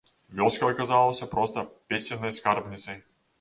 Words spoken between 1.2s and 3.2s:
проста песеннай скарбніцай.